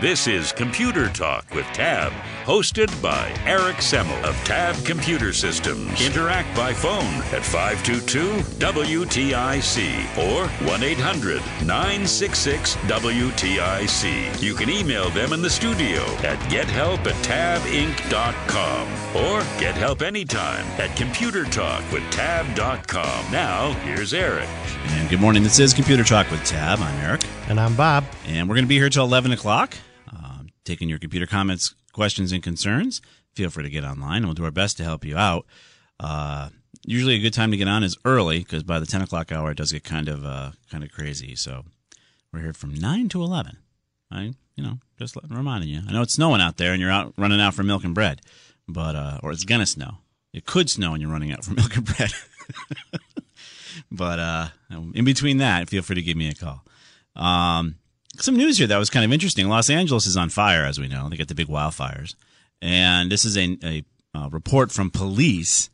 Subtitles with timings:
[0.00, 2.10] This is Computer Talk with Tab,
[2.44, 6.00] hosted by Eric Semmel of Tab Computer Systems.
[6.00, 7.04] Interact by phone
[7.34, 14.42] at 522 WTIC or 1 800 966 WTIC.
[14.42, 20.64] You can email them in the studio at gethelp at tabinc.com or get help anytime
[20.80, 22.02] at Computer Talk with
[23.30, 24.48] Now, here's Eric.
[24.92, 25.42] And good morning.
[25.42, 26.78] This is Computer Talk with Tab.
[26.78, 27.20] I'm Eric.
[27.48, 28.04] And I'm Bob.
[28.26, 29.74] And we're going to be here till 11 o'clock,
[30.64, 33.00] taking your computer comments, questions, and concerns.
[33.34, 35.46] Feel free to get online, and we'll do our best to help you out.
[35.98, 36.50] Uh,
[36.84, 39.50] usually, a good time to get on is early because by the 10 o'clock hour,
[39.50, 41.36] it does get kind of uh, kind of crazy.
[41.36, 41.64] So
[42.32, 43.58] we're here from 9 to 11.
[44.10, 45.82] I, you know, just reminding you.
[45.88, 48.20] I know it's snowing out there, and you're out running out for milk and bread,
[48.68, 49.98] but uh, or it's gonna snow.
[50.32, 52.10] It could snow, and you're running out for milk and bread.
[53.90, 54.48] but uh,
[54.94, 56.64] in between that, feel free to give me a call.
[57.16, 57.76] Um,
[58.22, 59.48] some news here that was kind of interesting.
[59.48, 61.08] Los Angeles is on fire, as we know.
[61.08, 62.14] They got the big wildfires,
[62.60, 65.70] and this is a, a, a report from police.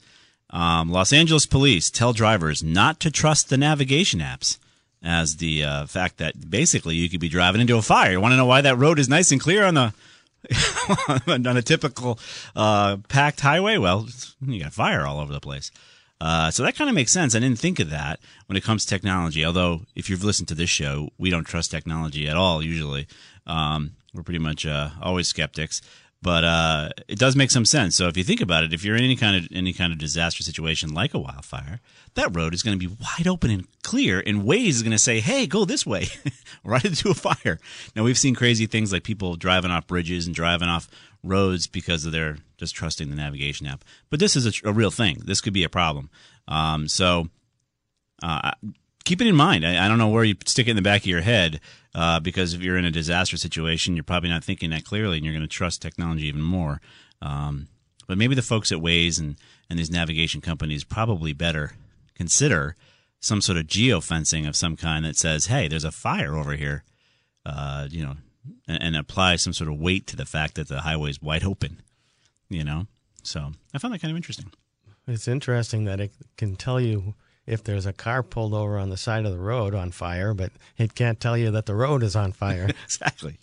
[0.51, 4.59] Um, Los Angeles police tell drivers not to trust the navigation apps,
[5.03, 8.13] as the uh, fact that basically you could be driving into a fire.
[8.13, 9.95] You want to know why that road is nice and clear on the
[11.27, 12.19] on a typical
[12.55, 13.79] uh, packed highway?
[13.79, 14.09] Well,
[14.41, 15.71] you got fire all over the place.
[16.21, 17.35] Uh, so that kind of makes sense.
[17.35, 19.45] I didn't think of that when it comes to technology.
[19.45, 22.63] Although, if you've listened to this show, we don't trust technology at all.
[22.63, 23.07] Usually,
[23.47, 25.83] um, we're pretty much uh, always skeptics.
[26.23, 27.95] But uh, it does make some sense.
[27.95, 29.99] So if you think about it, if you're in any kind of any kind of
[29.99, 31.81] disaster situation like a wildfire,
[32.15, 34.99] that road is going to be wide open and clear, and Waze is going to
[34.99, 36.07] say, "Hey, go this way,
[36.65, 37.61] right into a fire."
[37.95, 40.89] Now we've seen crazy things like people driving off bridges and driving off
[41.27, 43.85] roads because of their just trusting the navigation app.
[44.11, 45.23] But this is a, a real thing.
[45.25, 46.11] This could be a problem.
[46.49, 47.29] Um, so
[48.23, 48.53] uh,
[49.05, 49.67] keep it in mind.
[49.67, 51.61] I, I, don't know where you stick it in the back of your head
[51.95, 55.25] uh, because if you're in a disaster situation, you're probably not thinking that clearly, and
[55.25, 56.81] you're going to trust technology even more.
[57.21, 57.69] Um,
[58.07, 59.37] but maybe the folks at Waze and,
[59.69, 61.73] and these navigation companies probably better
[62.15, 62.77] consider
[63.21, 66.85] some sort of geofencing of some kind that says, "Hey, there's a fire over here,"
[67.45, 68.17] uh, you know,
[68.67, 71.45] and, and apply some sort of weight to the fact that the highway is wide
[71.45, 71.83] open.
[72.49, 72.87] You know,
[73.23, 74.53] so I found that kind of interesting.
[75.09, 77.15] It's interesting that it can tell you
[77.47, 80.51] if there's a car pulled over on the side of the road on fire, but
[80.77, 82.69] it can't tell you that the road is on fire.
[82.85, 83.39] exactly.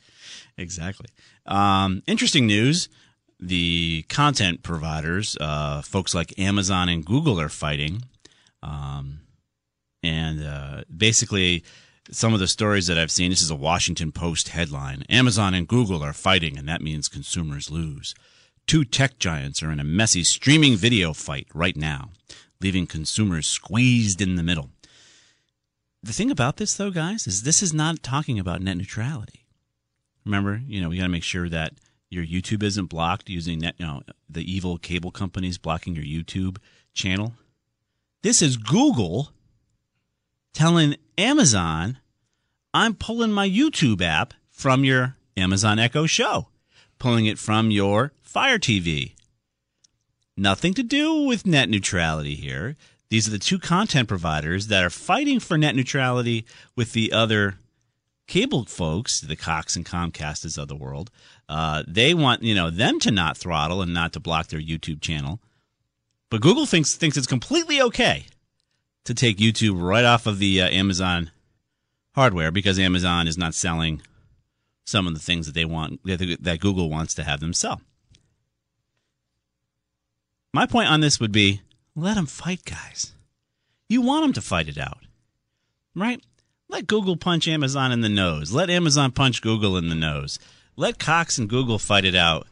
[0.57, 1.07] Exactly.
[1.45, 2.89] Um, interesting news.
[3.39, 8.03] The content providers, uh, folks like Amazon and Google, are fighting.
[8.61, 9.19] Um,
[10.01, 11.63] and uh, basically,
[12.11, 15.67] some of the stories that I've seen this is a Washington Post headline Amazon and
[15.67, 18.13] Google are fighting, and that means consumers lose.
[18.67, 22.09] Two tech giants are in a messy streaming video fight right now,
[22.61, 24.69] leaving consumers squeezed in the middle.
[26.01, 29.45] The thing about this, though, guys, is this is not talking about net neutrality.
[30.25, 31.73] Remember, you know, we got to make sure that
[32.09, 36.57] your YouTube isn't blocked using net, you know, the evil cable companies blocking your YouTube
[36.93, 37.33] channel.
[38.21, 39.31] This is Google
[40.53, 41.97] telling Amazon,
[42.73, 46.47] I'm pulling my YouTube app from your Amazon Echo show,
[46.99, 49.13] pulling it from your Fire TV.
[50.37, 52.75] Nothing to do with net neutrality here.
[53.09, 57.55] These are the two content providers that are fighting for net neutrality with the other
[58.25, 61.11] cable folks, the Cox and Comcast's of the world.
[61.47, 65.01] Uh, they want you know them to not throttle and not to block their YouTube
[65.01, 65.39] channel,
[66.31, 68.25] but Google thinks thinks it's completely okay
[69.05, 71.31] to take YouTube right off of the uh, Amazon
[72.15, 74.01] hardware because Amazon is not selling
[74.85, 77.81] some of the things that they want that Google wants to have them sell.
[80.53, 81.61] My point on this would be
[81.95, 83.13] let them fight, guys.
[83.89, 84.99] You want them to fight it out,
[85.95, 86.21] right?
[86.69, 88.51] Let Google punch Amazon in the nose.
[88.51, 90.39] Let Amazon punch Google in the nose.
[90.75, 92.47] Let Cox and Google fight it out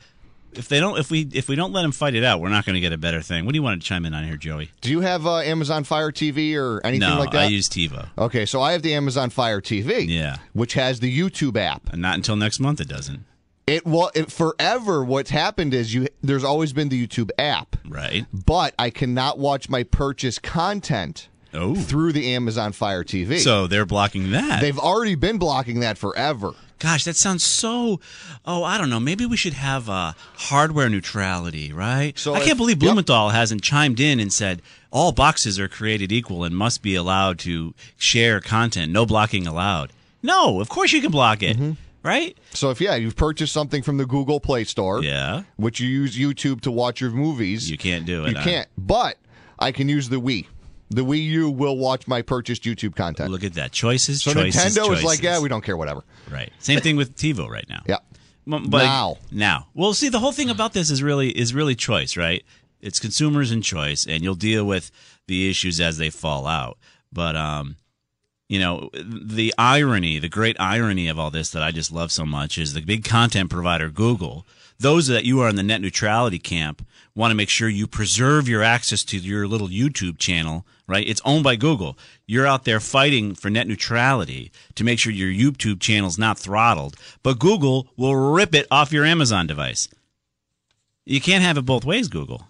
[0.53, 2.65] if they don't if we if we don't let them fight it out, we're not
[2.65, 3.45] going to get a better thing.
[3.45, 4.71] What do you want to chime in on here, Joey?
[4.81, 7.41] Do you have uh, Amazon Fire TV or anything no, like that?
[7.41, 8.09] I use TiVo.
[8.17, 10.07] Okay, so I have the Amazon Fire TV.
[10.07, 11.91] Yeah, which has the YouTube app.
[11.93, 13.25] And not until next month it doesn't.
[13.67, 15.03] It well, it, forever.
[15.03, 16.07] What's happened is you.
[16.21, 18.25] There's always been the YouTube app, Right.
[18.33, 21.75] but I cannot watch my purchase content Oh.
[21.75, 23.37] through the Amazon Fire TV.
[23.39, 24.61] So they're blocking that.
[24.61, 26.53] they've already been blocking that forever.
[26.81, 27.99] Gosh, that sounds so.
[28.43, 28.99] Oh, I don't know.
[28.99, 32.17] Maybe we should have uh, hardware neutrality, right?
[32.17, 32.87] So I if- can't believe yep.
[32.89, 34.61] Blumenthal hasn't chimed in and said
[34.91, 38.91] all boxes are created equal and must be allowed to share content.
[38.91, 39.91] No blocking allowed.
[40.23, 41.71] No, of course you can block it, Mm-hmm.
[42.03, 42.37] right?
[42.51, 46.17] So if yeah, you've purchased something from the Google Play Store, Yeah, which you use
[46.17, 48.29] YouTube to watch your movies, you can't do it.
[48.31, 48.43] You huh?
[48.43, 48.67] can't.
[48.77, 49.17] But
[49.59, 50.47] I can use the Wii.
[50.91, 53.31] The Wii U will watch my purchased YouTube content.
[53.31, 53.71] Look at that.
[53.71, 54.21] Choices.
[54.21, 54.99] so choices, Nintendo choices.
[54.99, 56.03] is like, yeah, we don't care, whatever.
[56.29, 56.51] Right.
[56.59, 57.81] Same thing with TiVo right now.
[57.87, 57.97] Yeah.
[58.45, 59.17] But Now.
[59.31, 59.67] now.
[59.73, 62.43] Well, see, the whole thing about this is really is really choice, right?
[62.81, 64.91] It's consumers and choice, and you'll deal with
[65.27, 66.77] the issues as they fall out.
[67.13, 67.77] But um,
[68.49, 72.25] you know, the irony, the great irony of all this that I just love so
[72.25, 74.45] much is the big content provider Google.
[74.79, 76.85] Those that you are in the net neutrality camp
[77.15, 81.07] want to make sure you preserve your access to your little YouTube channel, right?
[81.07, 81.97] It's owned by Google.
[82.25, 86.95] You're out there fighting for net neutrality to make sure your YouTube channel's not throttled,
[87.23, 89.87] but Google will rip it off your Amazon device.
[91.05, 92.47] You can't have it both ways, Google.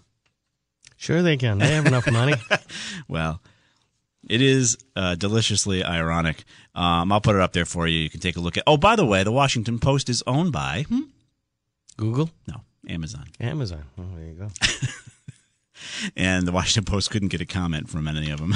[0.96, 1.58] Sure, they can.
[1.58, 2.34] They have enough money.
[3.08, 3.42] Well,
[4.28, 6.44] it is uh, deliciously ironic.
[6.74, 7.98] Um, I'll put it up there for you.
[7.98, 8.62] You can take a look at.
[8.66, 11.00] Oh, by the way, the Washington Post is owned by hmm?
[11.96, 13.84] Google, no Amazon, Amazon.
[13.98, 14.48] Oh, there you go.
[16.16, 18.54] and the Washington Post couldn't get a comment from any of them.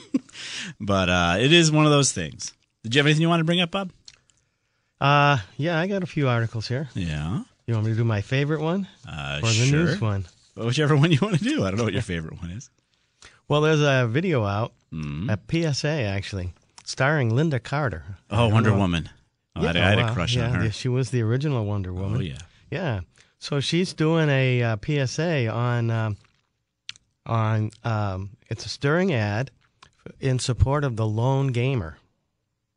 [0.80, 2.52] but uh, it is one of those things.
[2.82, 3.90] Did you have anything you want to bring up, Bob?
[5.00, 6.88] Uh, yeah, I got a few articles here.
[6.94, 9.78] Yeah, You want me to do my favorite one uh, or the sure.
[9.78, 10.26] news one?
[10.56, 11.64] Whichever one you want to do.
[11.64, 12.68] I don't know what your favorite one is.
[13.48, 15.30] Well, there's a video out Mm.
[15.30, 18.02] at PSA actually, starring Lynda Carter.
[18.30, 18.78] Oh, Wonder know.
[18.78, 19.10] Woman.
[19.54, 20.64] Oh, Yeah, I, I had wow, a crush yeah, on her.
[20.64, 22.16] yeah, She was the original Wonder Woman.
[22.16, 22.38] Oh yeah.
[22.70, 23.00] Yeah.
[23.38, 26.16] So she's doing a uh, PSA on um,
[27.26, 29.50] on um, it's a stirring ad
[30.20, 31.98] in support of the lone gamer.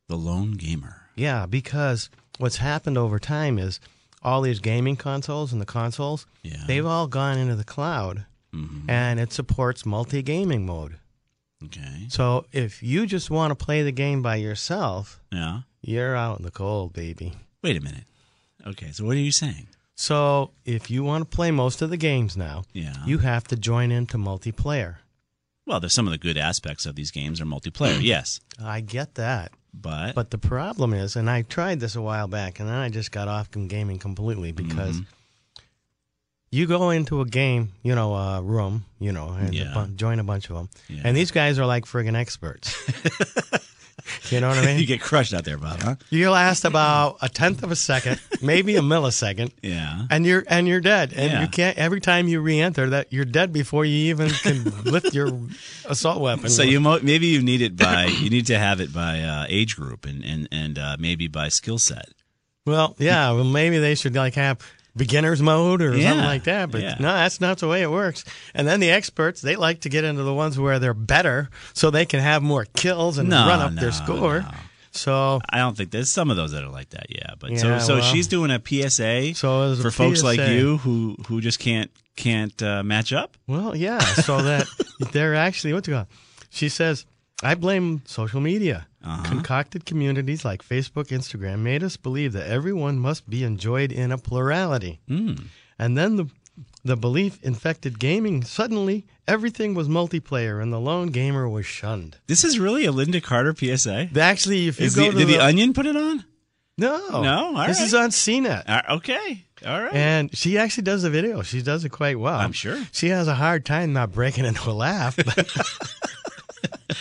[0.08, 1.04] The Lone Gamer.
[1.16, 3.80] Yeah, because what's happened over time is
[4.22, 6.64] all these gaming consoles and the consoles, Yeah.
[6.68, 8.90] they've all gone into the cloud Mhm.
[8.90, 10.98] and it supports multi gaming mode.
[11.64, 12.08] Okay.
[12.10, 15.62] So if you just want to play the game by yourself, Yeah.
[15.82, 17.34] you're out in the cold, baby.
[17.64, 18.04] Wait a minute.
[18.68, 18.92] Okay.
[18.92, 19.68] So what are you saying?
[20.02, 22.96] So if you want to play most of the games now, Yeah.
[23.06, 24.96] you have to join into multiplayer.
[25.68, 29.14] Well, there's some of the good aspects of these games are multiplayer, yes, I get
[29.16, 29.52] that.
[29.72, 32.90] but But the problem is, and I tried this a while back, and then I
[32.90, 35.62] just got off from gaming completely because Mm-hmm.
[36.52, 39.74] you go into a game, you know, a room, you know, and a Yeah.
[39.76, 41.02] bun- join a bunch of them, Yeah.
[41.06, 42.74] and these guys are like friggin' experts.
[44.30, 44.80] you know what I mean?
[44.80, 45.96] you get crushed out there, Bob, huh?
[46.10, 50.06] You last about a tenth of a second, maybe a millisecond, Yeah.
[50.10, 51.14] and you're and you're dead.
[51.16, 51.42] And Yeah.
[51.42, 55.32] you can't every time you re-enter that you're dead before you even can lift your
[55.86, 56.50] assault weapon.
[56.50, 59.46] So you mo- maybe you need it by you need to have it by uh,
[59.50, 62.10] age group and and and uh, maybe by skill set.
[62.66, 64.60] Well, yeah, well maybe they should like have
[64.96, 66.72] beginners mode or Yeah, something like that.
[66.72, 66.96] But yeah.
[67.00, 68.24] no, that's not the way it works.
[68.54, 71.90] And then the experts, they like to get into the ones where they're better so
[71.90, 74.42] they can have more kills and No, run up no, their score.
[74.42, 74.52] no.
[74.94, 77.06] So I don't think there's some of those that are like that.
[77.10, 80.22] Yeah, but so Yeah, so well- she's doing a PSA So as a for folks
[80.24, 83.38] like you who who just can't can't uh, match up.
[83.48, 84.68] well, yeah, so that
[85.14, 86.08] they're actually what's it called?
[86.50, 87.06] She says,
[87.42, 88.86] I blame social media.
[89.04, 89.24] Uh-huh.
[89.24, 94.18] Concocted communities like Facebook, Instagram made us believe that everyone must be enjoyed in a
[94.18, 95.00] plurality.
[95.10, 95.46] Mm.
[95.80, 96.28] And then the
[96.84, 98.44] the belief infected gaming.
[98.44, 102.18] Suddenly, everything was multiplayer, and the lone gamer was shunned.
[102.28, 104.10] This is really a Lynda Carter PSA.
[104.20, 106.26] Actually, if you Is go the, to did the, the, Onion put it on?
[106.78, 107.56] no, No?
[107.56, 107.86] All this right.
[107.86, 109.94] is on CNET, Uh, okay, all right.
[109.94, 111.42] and she actually does the video.
[111.44, 112.40] She does it quite well.
[112.40, 112.78] I'm sure.
[112.92, 115.18] She has a hard time not breaking into a laugh.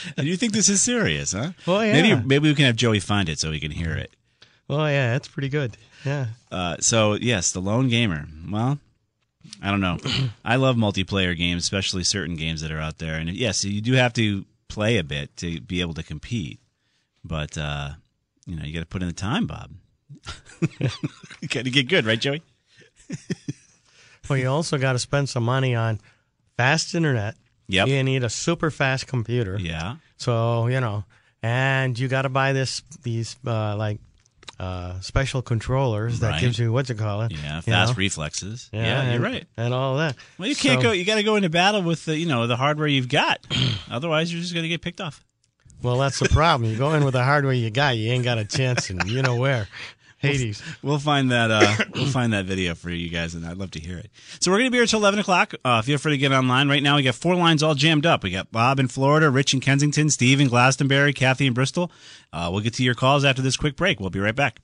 [0.18, 1.52] you think this is serious, huh?
[1.66, 1.92] Oh, yeah.
[1.92, 4.14] Maybe maybe we can have Joey find it so he can hear it.
[4.68, 5.76] oh yeah, that's pretty good.
[6.04, 6.26] Yeah.
[6.50, 8.26] Uh, so yes, the lone gamer.
[8.50, 8.78] Well,
[9.62, 9.98] I don't know.
[10.44, 13.14] I love multiplayer games, especially certain games that are out there.
[13.14, 16.60] And yes, you do have to play a bit to be able to compete.
[17.24, 17.90] But uh,
[18.46, 19.72] you know, you got to put in the time, Bob.
[21.40, 22.42] you got to get good, right, Joey?
[24.28, 25.98] Well, you also got to spend some money on
[26.56, 27.34] fast internet.
[27.70, 27.88] Yep.
[27.88, 29.56] You need a super fast computer.
[29.58, 29.96] Yeah.
[30.16, 31.04] So you know,
[31.42, 33.98] and you got to buy this these uh, like
[34.58, 36.40] uh, special controllers that Right.
[36.42, 37.32] gives you what you call it.
[37.32, 37.56] Yeah.
[37.56, 37.96] you Fast know?
[37.96, 38.68] reflexes.
[38.72, 39.46] Yeah, and, you're right.
[39.56, 40.16] And all that.
[40.36, 40.92] Well, you can't So- go.
[40.92, 43.46] You got to go into battle with the you know the hardware you've got.
[43.90, 45.24] Otherwise, you're just going to get picked off.
[45.82, 46.70] Well, that's the problem.
[46.70, 49.22] You go in with the hardware you got, you ain't got a chance, and you
[49.22, 49.66] know where.
[50.20, 50.62] Hades.
[50.82, 51.50] We'll find that.
[51.50, 54.10] Uh, we'll find that video for you guys, and I'd love to hear it.
[54.40, 55.54] So we're going to be here till eleven o'clock.
[55.64, 56.96] Uh, feel free to get online right now.
[56.96, 58.22] We got four lines all jammed up.
[58.22, 61.90] We got Bob in Florida, Rich in Kensington, Steve in Glastonbury, Kathy in Bristol.
[62.32, 63.98] Uh, we'll get to your calls after this quick break.
[64.00, 64.60] We'll be right back.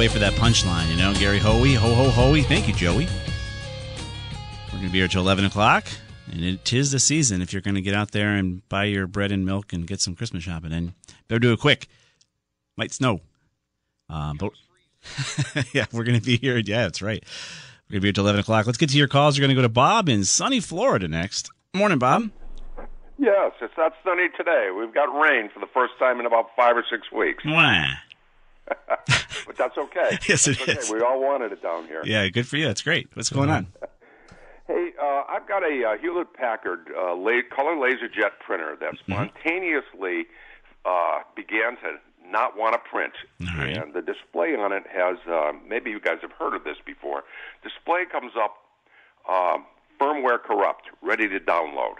[0.00, 1.12] Wait for that punchline, you know.
[1.12, 2.40] Gary Hoey, ho ho hoey.
[2.40, 3.06] Thank you, Joey.
[4.72, 5.86] We're gonna be here till eleven o'clock,
[6.32, 7.42] and it is the season.
[7.42, 10.16] If you're gonna get out there and buy your bread and milk and get some
[10.16, 10.94] Christmas shopping, and
[11.28, 11.86] better do it quick.
[12.78, 13.20] Might snow.
[14.08, 14.52] Um, but
[15.74, 16.56] yeah, we're gonna be here.
[16.56, 17.22] Yeah, that's right.
[17.90, 18.64] We're gonna be here till eleven o'clock.
[18.64, 19.38] Let's get to your calls.
[19.38, 21.50] We're gonna go to Bob in sunny Florida next.
[21.74, 22.30] Morning, Bob.
[23.18, 24.70] Yes, it's not sunny today.
[24.74, 27.96] We've got rain for the first time in about five or six weeks, Mwah.
[29.50, 30.16] but that's okay.
[30.28, 30.78] Yes, it That's okay.
[30.78, 30.90] is.
[30.92, 32.02] We all wanted it down here.
[32.04, 32.66] Yeah, good for you.
[32.66, 33.08] That's great.
[33.14, 33.66] What's going on?
[34.68, 38.92] Hey, uh, I've got a uh, Hewlett Packard uh, la- color laser jet printer that
[39.08, 39.12] Mm-hmm.
[39.12, 40.26] spontaneously
[40.84, 41.98] uh, began to
[42.30, 43.12] not want to print,
[43.58, 43.76] right.
[43.76, 45.16] and the display on it has.
[45.28, 47.24] Uh, maybe you guys have heard of this before.
[47.64, 48.58] Display comes up,
[49.28, 49.58] uh,
[50.00, 51.94] firmware corrupt, ready to download.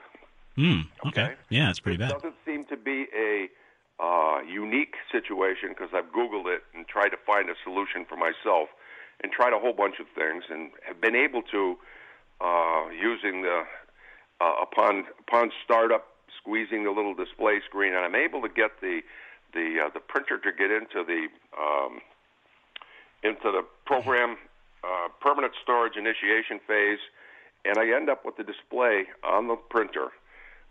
[0.54, 0.83] Hmm.
[1.09, 1.23] Okay.
[1.25, 1.35] Okay.
[1.49, 2.12] Yeah, that's pretty It bad.
[2.12, 3.49] doesn't seem to be a
[4.00, 8.69] uh, unique situation because I've Googled it and tried to find a solution for myself
[9.23, 11.76] and tried a whole bunch of things and have been able to,
[12.40, 13.64] uh, using the,
[14.40, 16.07] uh, upon, upon startup,
[16.38, 19.00] squeezing the little display screen, and I'm able to get the,
[19.52, 21.28] the, uh, the printer to get into the,
[21.61, 22.00] um,
[23.23, 24.38] into the program
[24.83, 27.00] uh, permanent storage initiation phase,
[27.66, 30.09] and I end up with the display on the printer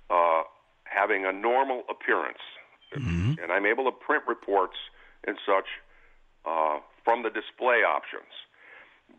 [0.09, 0.41] uh,
[0.85, 2.41] having a normal appearance.
[3.41, 4.77] And I'm able to print reports
[5.25, 5.65] and such
[6.45, 8.31] uh, from the display options.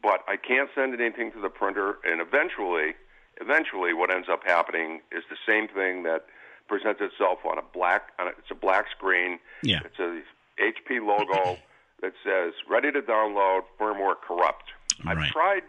[0.03, 2.95] But I can't send anything to the printer, and eventually,
[3.41, 6.27] eventually, what ends up happening is the same thing that
[6.69, 8.13] presents itself on a black.
[8.19, 9.41] On a, it's a black screen.
[9.63, 9.81] Yeah.
[9.85, 10.23] It's a
[10.63, 11.59] HP logo
[12.03, 14.71] that says "Ready to download firmware corrupt."
[15.05, 15.19] Right.
[15.19, 15.63] I've tried.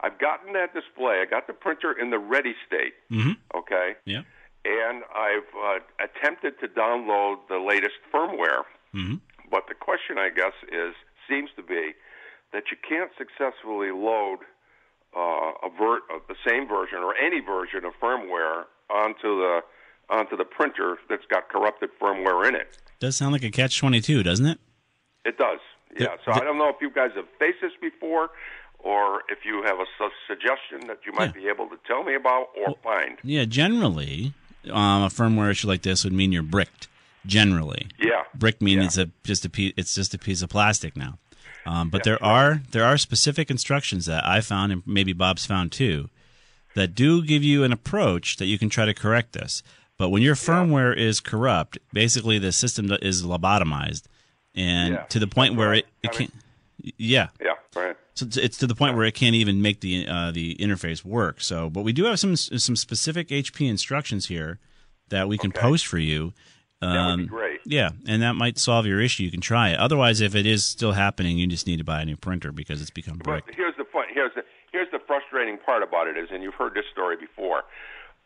[0.00, 1.20] I've gotten that display.
[1.22, 2.94] I got the printer in the ready state.
[3.10, 3.32] Mm-hmm.
[3.56, 4.22] Okay Yeah.
[4.68, 8.64] And I've uh, attempted to download the latest firmware.
[8.94, 9.16] Mm-hmm.
[9.50, 10.94] But the question, I guess, is
[11.28, 11.92] seems to be
[12.52, 14.38] that you can't successfully load
[15.16, 19.60] uh, a ver- uh, the same version or any version of firmware onto the
[20.10, 22.78] onto the printer that's got corrupted firmware in it.
[22.98, 24.58] Does sound like a catch twenty two, doesn't it?
[25.24, 25.60] It does,
[25.98, 26.16] yeah.
[26.16, 28.30] The- So the- I don't know if you guys have faced this before,
[28.78, 31.42] or if you have a su- suggestion that you might Yeah.
[31.42, 33.18] be able to tell me about or find.
[33.22, 33.44] Yeah.
[33.44, 34.32] Generally,
[34.70, 36.88] um, a firmware issue like this would mean you're bricked.
[37.26, 38.84] Generally, Yeah, brick means Yeah.
[38.86, 39.74] it's a just a piece.
[39.76, 41.18] It's just a piece of plastic now.
[41.66, 45.72] Um, but there are there are specific instructions that I found, and maybe Bob's found
[45.72, 46.08] too,
[46.74, 49.62] that do give you an approach that you can try to correct this.
[49.98, 54.04] But when your firmware is corrupt, basically the system is lobotomized,
[54.54, 55.02] and Yeah.
[55.08, 56.32] to the point where it, it can't.
[56.96, 57.96] Yeah, yeah, right.
[58.14, 61.40] so it's- to the point where it can't even make the uh, the interface work.
[61.40, 64.58] So, but we do have some some specific HP instructions here
[65.08, 65.60] that we can Okay.
[65.60, 66.32] post for you.
[66.80, 67.60] Um, That would be great.
[67.64, 69.24] Yeah, and that might solve your issue.
[69.24, 69.78] You can try it.
[69.80, 72.80] Otherwise, if it is still happening, you just need to buy a new printer because
[72.80, 74.04] it's become But here's the fun.
[74.14, 77.64] Here's the here's the frustrating part about it is, and you've heard this story before.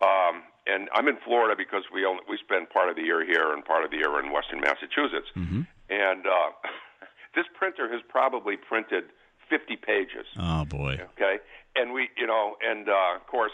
[0.02, 3.52] Um, and I'm in Florida because we only, we spend part of the year here
[3.54, 5.28] and part of the year in Western Massachusetts.
[5.36, 5.62] Mm-hmm.
[5.90, 6.50] And uh,
[7.34, 9.04] this printer has probably printed
[9.48, 10.26] 50 pages.
[10.38, 10.98] Oh boy.
[11.16, 11.38] Okay,
[11.76, 13.52] and we, you know, and uh, of course,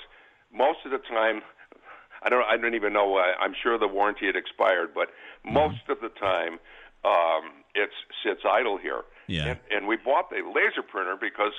[0.52, 1.42] most of the time,
[2.22, 3.16] I don't, I don't even know.
[3.16, 5.08] Uh, I'm sure the warranty had expired, but
[5.46, 5.54] Mm-hmm.
[5.54, 6.58] most of the time,
[7.04, 7.94] um, it's
[8.24, 9.02] sits idle here.
[9.28, 9.46] Yeah.
[9.50, 11.52] And, and we bought the laser printer because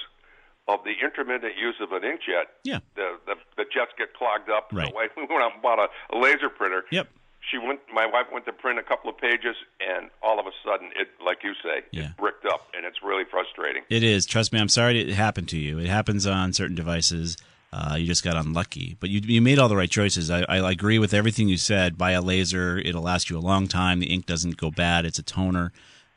[0.68, 2.52] of the intermittent use of an inkjet.
[2.64, 2.80] Yeah.
[2.96, 4.68] The the, the jets get clogged up.
[4.74, 4.92] Right.
[4.94, 6.84] So we went out and bought a, a laser printer.
[6.92, 7.08] Yep.
[7.52, 7.80] She went.
[7.94, 11.08] My wife went to print a couple of pages, and all of a sudden, it,
[11.26, 12.10] like you say, Yeah.
[12.10, 13.84] it bricked up, and it's really frustrating.
[13.90, 14.26] It is.
[14.26, 14.60] Trust me.
[14.60, 15.80] I'm sorry it happened to you.
[15.80, 17.38] It happens on certain devices.
[17.72, 20.30] Uh, you just got unlucky, but you you made all the right choices.
[20.30, 21.98] I, I agree with everything you said.
[21.98, 24.00] Buy a laser; it'll last you a long time.
[24.00, 25.06] The ink doesn't go bad.
[25.06, 25.72] It's a toner.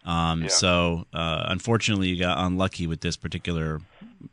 [0.05, 0.49] Um, Yeah.
[0.49, 3.81] So, uh, unfortunately, you got unlucky with this particular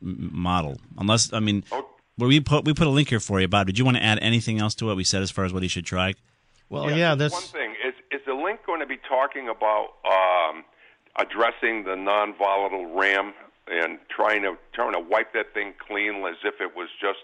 [0.02, 0.80] m- model.
[0.98, 1.88] Unless, I mean, Oh.
[2.18, 3.68] well, we put we put a link here for you, Bob.
[3.68, 5.62] Did you want to add anything else to what we said as far as what
[5.62, 6.14] he should try?
[6.70, 7.34] Well, yeah, just this.
[7.34, 10.64] one thing is is the link going to be talking about um,
[11.18, 13.34] addressing the non-volatile RAM
[13.68, 17.20] and trying to trying to wipe that thing clean as if it was just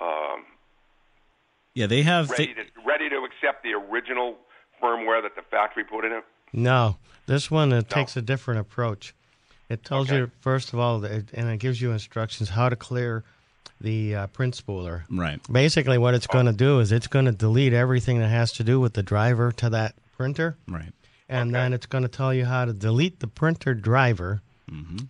[0.00, 0.44] um,
[1.74, 2.30] Yeah, they have.
[2.30, 4.36] ready to ready to accept the original
[4.82, 6.24] firmware that the factory put in it.
[6.52, 9.14] No, this one it takes a different approach.
[9.68, 10.18] It tells Okay.
[10.18, 13.24] you first of all, and it gives you instructions how to clear
[13.80, 15.02] the uh, print spooler.
[15.10, 15.40] right.
[15.50, 18.64] Basically, what it's going to do is it's going to delete everything that has to
[18.64, 20.92] do with the driver to that printer, Right.
[21.28, 24.40] and then it's going to tell you how to delete the printer driver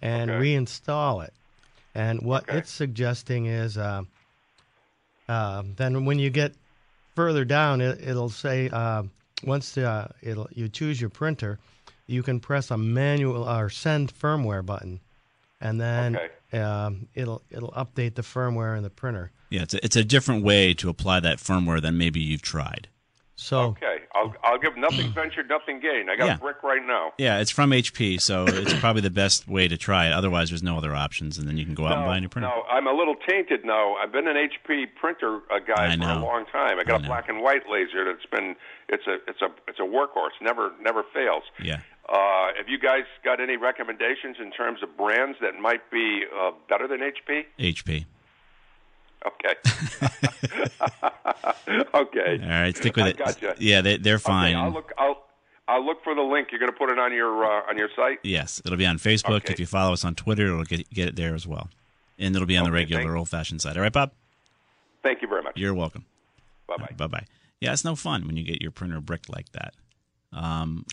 [0.03, 0.41] and Okay.
[0.41, 1.33] reinstall it.
[1.95, 2.59] And what Okay.
[2.59, 4.03] it's suggesting is, uh,
[5.29, 6.55] uh, then when you get
[7.15, 9.05] further down, it, it'll say uh,
[9.45, 11.59] once uh, it'll you choose your printer,
[12.07, 15.01] you can press a manual or send firmware button,
[15.61, 16.19] and then
[16.53, 19.33] um, it'll it'll update the firmware in the printer.
[19.51, 22.89] Yeah, it's a, it's a different way to apply that firmware than maybe you've tried.
[23.39, 26.11] So Okay, I'll I'll give nothing ventured, nothing gained.
[26.11, 26.35] I got Yeah.
[26.37, 27.13] a brick right now.
[27.19, 30.13] Yeah, it's from HP, so it's probably the best way to try it.
[30.15, 32.31] Otherwise, there's no other options, and then you can go out and buy a new
[32.31, 32.49] printer.
[32.49, 33.95] no, I'm a little tainted now.
[33.97, 36.79] I've been an HP printer uh, guy I for a long time.
[36.79, 37.07] I I got know.
[37.07, 38.57] a black and white laser that's been
[38.89, 40.33] it's a it's a it's a workhorse.
[40.41, 41.43] Never never fails.
[41.63, 41.81] Yeah.
[42.09, 46.53] Uh, have you guys got any recommendations in terms of brands that might be uh,
[46.69, 47.45] better than HP?
[47.59, 48.05] HP.
[49.27, 49.55] Okay.
[51.95, 52.41] okay.
[52.43, 53.17] All right, stick with I it.
[53.17, 53.55] gotcha.
[53.59, 54.55] Yeah, they, they're fine.
[54.55, 54.93] Okay, I'll look.
[54.99, 55.23] I'll
[55.69, 56.49] I'll look for the link.
[56.53, 58.19] You're going to put it on your uh, on your site.
[58.23, 59.37] Yes, it'll be on Facebook.
[59.39, 59.53] Okay.
[59.53, 61.71] If you follow us on Twitter, it'll get get it there as well,
[62.19, 63.77] and it'll be on the regular old fashioned side.
[63.77, 64.13] All right, Bob.
[65.03, 65.57] Thank you very much.
[65.57, 66.05] You're welcome.
[66.69, 66.95] Bye bye.
[66.97, 67.27] Bye bye.
[67.61, 69.75] Yeah, it's no fun when you get your printer bricked like that.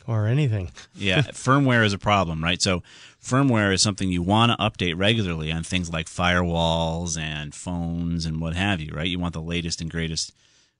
[0.07, 0.71] Or anything.
[0.95, 2.61] Yeah, firmware is a problem, right?
[2.61, 2.83] So,
[3.23, 8.39] firmware is something you want to update regularly on things like firewalls and phones and
[8.41, 9.07] what have you, right?
[9.07, 10.33] You want the latest and greatest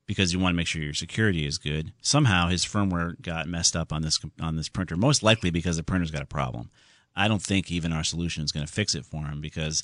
[0.06, 1.94] because you want to make sure your security is good.
[2.02, 5.84] Somehow, his firmware got messed up on this on this printer, most likely because the
[5.84, 6.70] printer's got a problem.
[7.16, 9.84] I don't think even our solution is going to fix it for him because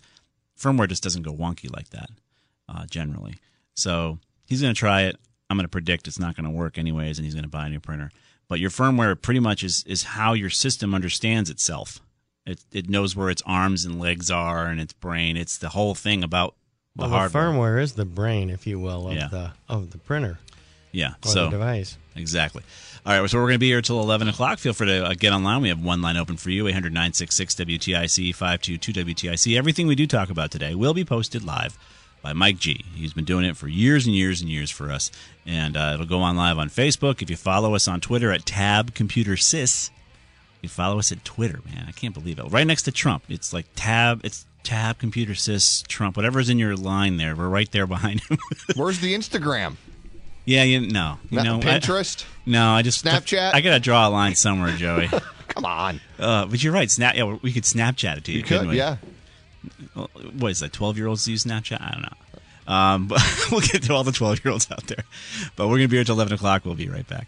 [0.59, 2.09] firmware just doesn't go wonky like that
[2.67, 3.35] uh, generally.
[3.75, 5.17] So he's going to try it.
[5.49, 7.67] I'm going to predict it's not going to work anyways, and he's going to buy
[7.67, 8.11] a new printer.
[8.49, 12.01] But your firmware pretty much is is how your system understands itself.
[12.45, 15.37] It it knows where its arms and legs are and its brain.
[15.37, 16.55] It's the whole thing about
[16.95, 19.27] the Well, the firmware is the brain, if you will, of Yeah.
[19.27, 20.39] the of the printer
[20.91, 21.13] yeah.
[21.23, 21.97] or so the device.
[22.15, 22.63] Exactly.
[23.05, 24.59] All right, so we're going to be here till 11 o'clock.
[24.59, 25.61] Feel free to uh, get online.
[25.61, 29.57] We have one line open for you 800 966 WTIC 522 WTIC.
[29.57, 31.77] Everything we do talk about today will be posted live
[32.21, 32.83] by Mike G.
[32.95, 35.11] He's been doing it for years and years and years for us.
[35.45, 37.21] And uh, it'll go on live on Facebook.
[37.21, 39.89] If you follow us on Twitter at Tab Computer Sys,
[40.61, 41.85] you follow us at Twitter, man.
[41.87, 42.43] I can't believe it.
[42.43, 43.23] Right next to Trump.
[43.29, 46.17] It's like Tab, it's Tab Computer Sys Trump.
[46.17, 48.37] Whatever's in your line there, we're right there behind him.
[48.75, 49.75] Where's the Instagram?
[50.45, 51.17] yeah, you no.
[51.29, 52.25] You Not know, I- Pinterest?
[52.45, 53.53] no, I just Snapchat?
[53.53, 55.07] I, gotta draw a line somewhere, Joey.
[55.47, 55.99] Come on.
[56.19, 56.89] uh, but you're right.
[56.91, 57.15] Snap.
[57.15, 58.39] Yeah, we could Snapchat it to you.
[58.39, 58.97] You could, yeah.
[59.93, 60.73] What is that?
[60.73, 61.81] Twelve year olds use Snapchat?
[61.81, 62.73] I don't know.
[62.73, 63.21] Um, but
[63.51, 65.03] we'll get to all the twelve year olds out there.
[65.55, 66.65] But we're gonna be here till eleven o'clock.
[66.65, 67.27] We'll be right back.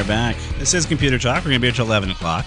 [0.00, 0.36] Are back.
[0.58, 1.44] This is Computer Talk.
[1.44, 2.46] We're going to be here till 11 o'clock.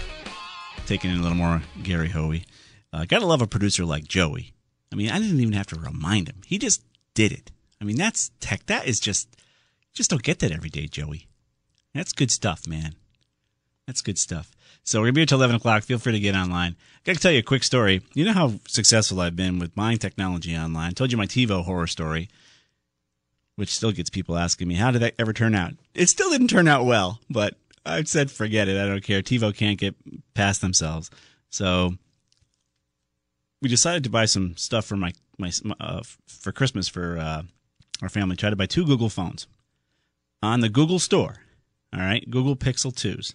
[0.88, 2.46] Taking in a little more Gary Hoey.
[2.92, 4.54] Uh, gotta love a producer like Joey.
[4.92, 6.38] I mean, I didn't even have to remind him.
[6.48, 6.82] He just
[7.14, 7.52] did it.
[7.80, 8.66] I mean, that's tech.
[8.66, 9.36] That is just,
[9.94, 11.28] just don't get that every day, Joey.
[11.94, 12.96] That's good stuff, man.
[13.86, 14.56] That's good stuff.
[14.84, 15.84] So we're to be here till 11 o'clock.
[15.84, 16.76] Feel free to get online.
[17.04, 18.02] got to tell you a quick story.
[18.16, 20.90] You know how successful I've been with buying technology online.
[20.90, 22.30] I told you my TiVo horror story
[23.56, 25.74] which still gets people asking me, how did that ever turn out?
[25.94, 28.82] It still didn't turn out well, but I've said, forget it.
[28.82, 29.22] I don't care.
[29.22, 29.96] TiVo can't get
[30.34, 31.10] past themselves.
[31.50, 31.96] So
[33.62, 37.44] we decided to buy some stuff for my, my, uh, for Christmas for, uh,
[38.02, 38.36] our family.
[38.36, 39.48] Tried to buy two Google phones
[40.42, 41.38] on the Google store.
[41.94, 42.28] All right.
[42.30, 43.34] Google Pixel 2s.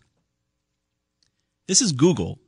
[1.69, 2.39] This is Google.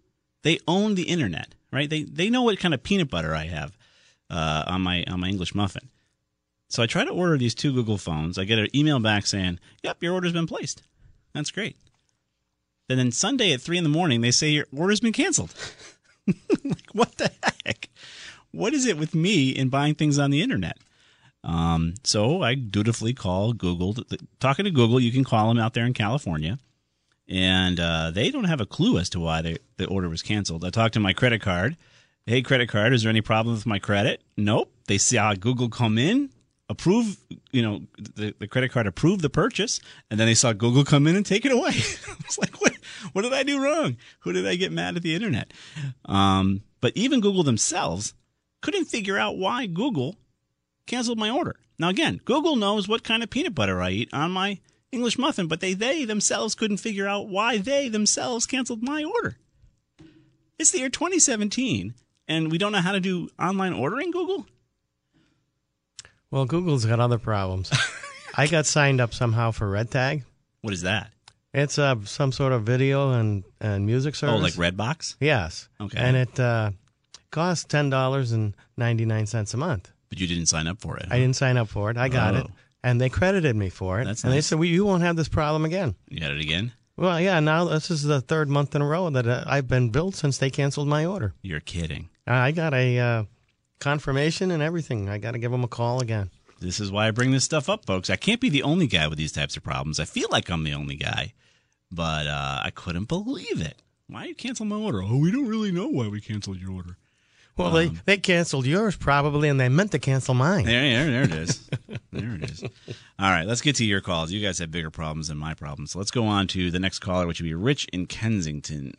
[0.43, 1.89] They own the internet, right?
[1.89, 3.77] They, they know what kind of peanut butter I have,
[4.31, 5.91] uh, on my, on my English muffin.
[6.71, 8.39] So I try to order these two Google phones.
[8.39, 10.83] I get an email back saying, "Yep, your order's been placed."
[11.35, 11.77] That's great.
[12.89, 15.53] Then then Sunday at three in the morning, they say your order's been canceled.
[16.65, 17.31] like what the
[17.65, 17.89] heck?
[18.53, 20.79] What is it with me in buying things on the internet?
[21.43, 23.97] Um, so I dutifully call Google.
[24.39, 26.59] Talking to Google, you can call them out there in California,
[27.29, 30.65] and uh, they don't have a clue as to why they, the order was canceled.
[30.65, 31.77] I talked to my credit card.
[32.27, 34.23] Hey, credit card, is there any problem with my credit?
[34.37, 34.73] Nope.
[34.87, 36.31] They saw Google come in,
[36.71, 37.19] approve,
[37.51, 41.07] you know, the, the credit card approved the purchase, and then they saw Google come
[41.09, 41.73] in and take it away.
[42.09, 42.73] I was like, what,
[43.13, 43.97] what did I do wrong?
[44.21, 45.53] Who did I get mad at the internet?
[46.05, 48.15] Um, but even Google themselves
[48.61, 50.15] couldn't figure out why Google
[50.87, 51.57] canceled my order.
[51.79, 54.61] Now, again, Google knows what kind of peanut butter I eat on my
[54.93, 59.37] English muffin, but they, they themselves couldn't figure out why they themselves canceled my order.
[60.59, 61.95] It's the year 2017,
[62.29, 64.47] and we don't know how to do online ordering, Google?
[66.31, 67.71] Well, Google's got other problems.
[68.37, 70.25] I got signed up somehow for Red Tag.
[70.63, 71.11] What is that?
[71.53, 74.37] It's uh, some sort of video and, and music service.
[74.37, 75.17] Oh, like Redbox?
[75.19, 75.69] Yes.
[75.81, 75.99] Okay.
[75.99, 76.71] And it uh,
[77.33, 79.91] costs ten dollars and ninety nine cents a month.
[80.09, 81.07] But you didn't sign up for it.
[81.11, 81.97] I didn't sign up for it.
[81.97, 82.53] I got it, Oh.
[82.85, 84.05] and they credited me for it.
[84.05, 86.73] That's and they said, well, "You won't have this problem again." You had it again?
[86.97, 87.41] Well, yeah.
[87.41, 90.39] Now this is the third month in a row that uh, I've been billed since
[90.39, 91.35] they canceled my order.
[91.43, 92.11] You're kidding.
[92.29, 93.25] I got a uh,
[93.81, 95.09] confirmation and everything.
[95.09, 96.31] I got to give them a call again.
[96.61, 98.11] This is why I bring this stuff up, folks.
[98.11, 99.99] I can't be the only guy with these types of problems.
[99.99, 101.33] I feel like I'm the only guy,
[101.91, 103.83] but uh, I couldn't believe it.
[104.07, 105.03] Why you cancel my order?
[105.03, 106.97] Oh, we don't really know why we canceled your order.
[107.57, 110.65] Well, they, they canceled yours probably, and they meant to cancel mine.
[110.65, 111.69] There, there, there it is.
[112.13, 112.63] there it is.
[113.19, 114.33] All right, let's get to your calls.
[114.33, 115.93] You guys have bigger problems than my problems.
[115.93, 118.95] So let's go on to the next caller, which would be Rich in Kensington.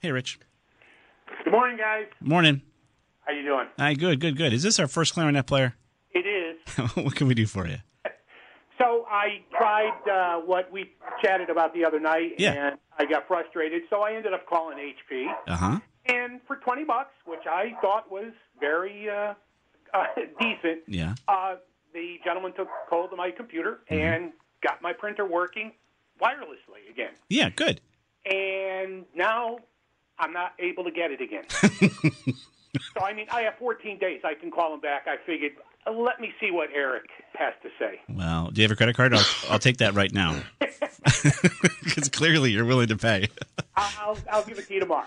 [0.00, 0.38] Hey, Rich.
[1.44, 2.06] Good morning, guys.
[2.20, 2.62] Morning.
[3.26, 3.66] How you doing?
[3.78, 4.52] Hi, good, good, good.
[4.52, 5.74] Is this our first clarinet player?
[6.12, 6.56] It is.
[6.94, 7.76] what can we do for you?
[8.78, 12.52] So I tried uh, what we chatted about the other night, Yeah.
[12.52, 13.82] and I got frustrated.
[13.90, 15.80] So I ended up calling HP, Uh huh.
[16.06, 19.34] and for twenty bucks, which I thought was very uh,
[19.94, 20.04] uh,
[20.40, 21.14] decent, Yeah.
[21.26, 21.56] uh,
[21.94, 25.72] the gentleman took hold of my computer and got my printer working
[26.22, 27.12] wirelessly again.
[27.28, 27.80] Yeah, good.
[28.26, 29.58] And now
[30.18, 31.44] I'm not able to get it again.
[32.96, 34.20] so I mean, I have 14 days.
[34.24, 35.06] I can call him back.
[35.06, 35.52] I figured,
[35.86, 38.00] let me see what Eric has to say.
[38.08, 39.14] Well, do you have a credit card?
[39.14, 40.42] I'll, I'll take that right now.
[41.84, 43.28] Because clearly you're willing to pay.
[43.76, 45.06] I'll, I'll, I'll give it to you tomorrow.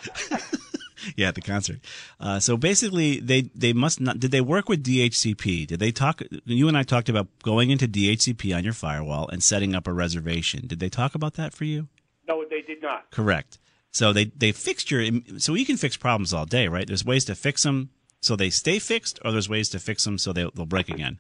[1.16, 1.80] yeah, at the concert.
[2.20, 4.20] Uh, so basically, they they must not.
[4.20, 5.68] Did they work with DHCP?
[5.68, 6.22] Did they talk?
[6.46, 9.94] You and I talked about going into DHCP on your firewall and setting up a
[9.94, 10.68] reservation.
[10.68, 11.90] Did they talk about that for you?
[12.28, 13.10] no, they did not.
[13.12, 13.60] Correct.
[13.92, 15.06] So they they fixed your.
[15.38, 16.88] So we can fix problems all day, right?
[16.88, 17.90] There's ways to fix them
[18.22, 21.20] so they stay fixed, or there's ways to fix them so they, they'll break again.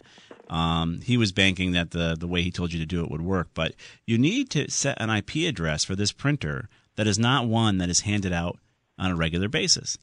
[0.49, 3.21] Um, he was banking that the the way he told you to do it would
[3.21, 3.73] work, but
[4.05, 7.89] you need to set an IP address for this printer that is not one that
[7.89, 8.59] is handed out
[8.97, 9.97] on a regular basis.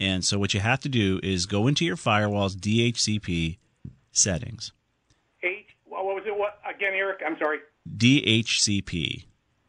[0.00, 3.58] And so what you have to do is go into your firewall's DHCP
[4.12, 4.72] settings.
[5.42, 5.76] H.
[5.84, 6.36] What was it?
[6.36, 7.20] What again, Eric?
[7.24, 7.58] I'm sorry.
[7.96, 9.24] DHCP.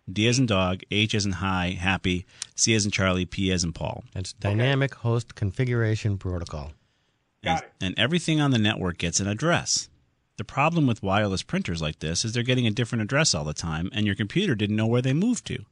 [0.10, 3.63] D as in dog, H as in high, happy, C as in Charlie, P as
[3.63, 4.04] in Paul.
[4.15, 6.74] It's Dynamic Host Configuration Protocol.
[7.43, 7.72] And, Got it.
[7.82, 9.89] and everything on the network gets an address.
[10.38, 13.54] The problem with wireless printers like this is they're getting a different address all the
[13.54, 15.65] time, and your computer didn't know where they moved to.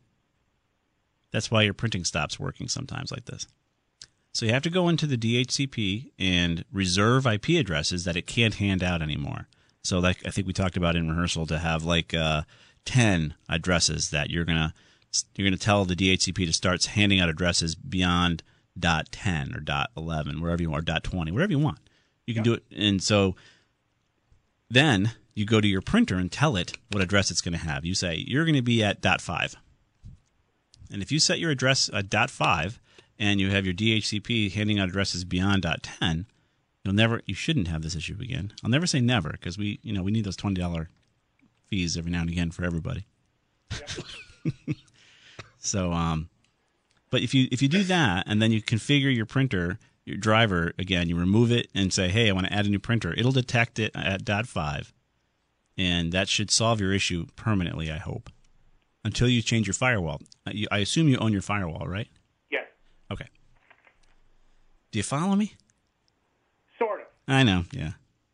[1.32, 3.48] That's why your printing stops working sometimes like this.
[4.34, 8.56] So you have to go into the DHCP and reserve IP addresses that it can't
[8.56, 9.48] hand out anymore.
[9.84, 12.44] So like I think we talked about in rehearsal to have like uh,
[12.88, 14.74] 10 addresses that you're going to
[15.36, 18.44] you're going to tell the DHCP to start handing out addresses beyond
[18.80, 21.80] dot 10 or dot 11 wherever you want or dot 20 wherever you want.
[22.26, 23.36] You can do it and so
[24.70, 27.86] then you go to your printer and tell it what address it's going to have.
[27.86, 29.56] You say you're going to be at dot 5.
[30.92, 32.80] And if you set your address at dot 5
[33.20, 36.26] and you have your DHCP handing out addresses beyond dot 10,
[36.84, 38.54] you'll never you shouldn't have this issue again.
[38.64, 40.88] I'll never say never because we, you know, we need those $20
[41.70, 43.06] fees every now and again for everybody.
[45.60, 46.30] so um
[47.10, 50.74] but if you if you do that and then you configure your printer, your driver
[50.78, 53.32] again, you remove it and say, "Hey, I want to add a new printer." It'll
[53.32, 54.94] detect it at dot 5
[55.78, 58.30] and that should solve your issue permanently, I hope.
[59.06, 60.20] Until you change your firewall.
[60.46, 62.08] Uh, I assume you own your firewall, right?
[62.52, 62.66] Yes,
[63.12, 63.28] Okay.
[64.92, 65.54] Do you follow me?
[66.80, 67.08] sort of.
[67.28, 67.92] I know, yeah.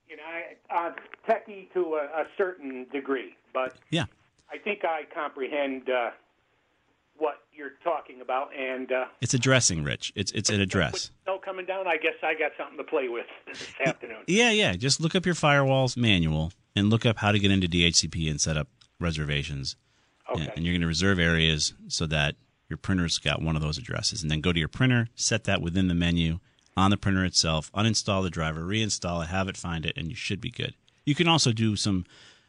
[0.10, 0.92] You know, I, uh,
[1.28, 4.06] techie to a, a certain degree, but Yeah.
[4.52, 6.12] I think I comprehend uh,
[7.18, 8.50] what you're talking about.
[8.56, 10.12] And uh, It's addressing, Rich.
[10.16, 11.10] It's it's an address.
[11.24, 14.24] snow coming down, I guess I got something to play with this afternoon.
[14.28, 14.74] Yeah, yeah.
[14.76, 18.40] Just look up your firewalls manual and look up how to get into DHCP and
[18.40, 18.68] set up
[19.00, 19.76] reservations.
[20.32, 20.42] Okay.
[20.44, 22.36] And, and you're going to reserve areas so that
[22.70, 24.22] your printer's got one of those addresses.
[24.22, 26.40] And then go to your printer, set that within the menu
[26.78, 30.16] on the printer itself, uninstall the driver, reinstall it, have it find it, and you
[30.16, 30.74] should be good.
[31.06, 32.06] You can also do some,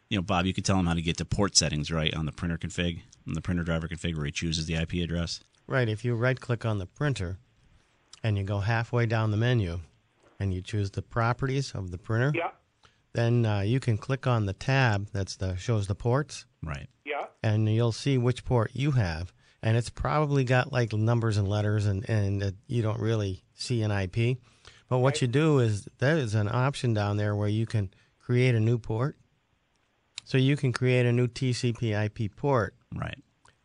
[0.09, 2.27] you know, Bob, you could tell him how to get to port settings, right, on
[2.27, 5.41] the printer config, on the printer driver config where he chooses the IP address.
[5.67, 5.89] Right.
[5.89, 7.39] If you right click on the printer
[8.23, 9.81] and you go halfway down the menu
[10.39, 12.51] and you choose the properties of the printer, Yeah.
[13.15, 16.87] then uh, you can click on the tab that's the shows the ports Right.
[17.05, 17.27] Yeah.
[17.43, 19.33] and you'll see which port you have.
[19.63, 23.81] And it's probably got like numbers and letters, and, and uh, you don't really see
[23.81, 24.37] an IP.
[24.91, 27.91] But what you do is there is an option down there where you can
[28.25, 29.17] create a new port.
[30.25, 33.19] So you can create a new TCP IP port Right.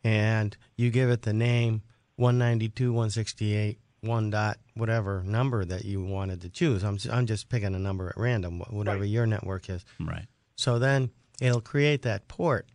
[0.04, 1.82] and you give it the name
[2.18, 6.84] 192, 168, 1 dot whatever number that you wanted to choose.
[6.84, 9.10] I'm, I'm just picking a number at random, whatever Right.
[9.10, 9.86] your network is.
[10.00, 10.26] Right.
[10.56, 12.68] So then it'll create that port.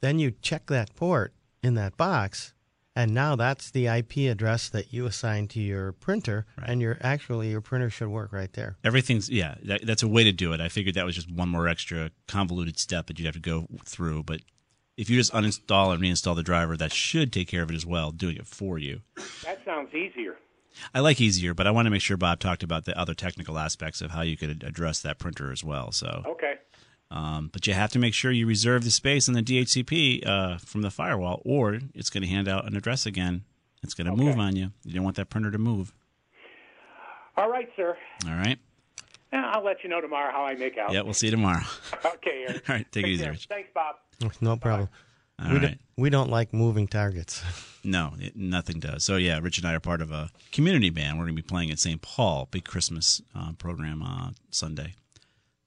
[0.00, 2.53] Then you check that port in that box,
[2.96, 6.68] and now that's the IP address that you assign to your printer, Right.
[6.70, 8.76] and your actually your printer should work right there.
[8.84, 9.56] Everything's yeah.
[9.64, 10.60] That, that's a way to do it.
[10.60, 13.66] I figured that was just one more extra convoluted step that you'd have to go
[13.84, 14.22] through.
[14.24, 14.40] But
[14.96, 17.84] if you just uninstall and reinstall the driver, that should take care of it as
[17.84, 19.00] well, doing it for you.
[19.44, 20.36] That sounds easier.
[20.92, 23.58] I like easier, but I want to make sure Bob talked about the other technical
[23.58, 25.92] aspects of how you could address that printer as well.
[25.92, 26.54] So, Okay.
[27.14, 30.58] Um, but you have to make sure you reserve the space in the DHCP uh,
[30.58, 33.44] from the firewall, or it's going to hand out an address again.
[33.84, 34.72] It's going to move on you.
[34.84, 35.92] You don't want that printer to move.
[37.36, 37.96] All right, sir.
[38.26, 38.58] All right.
[39.32, 40.92] Yeah, I'll let you know tomorrow how I make out.
[40.92, 41.62] Yeah, we'll see you tomorrow.
[42.04, 42.68] Okay, Eric.
[42.68, 43.28] All right, take it easy.
[43.28, 43.46] Rich.
[43.46, 43.96] Thanks, Bob.
[44.40, 44.88] No problem.
[45.38, 45.62] All we, right.
[45.62, 47.42] don't, we don't like moving targets.
[47.86, 49.04] No, it, nothing does.
[49.04, 51.18] So yeah, Rich and I are part of a community band.
[51.18, 52.00] We're going to be playing at St.
[52.00, 54.94] Paul, big Christmas uh, program uh, Sunday.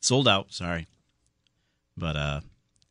[0.01, 0.51] Sold out.
[0.51, 0.87] Sorry,
[1.97, 2.41] but uh,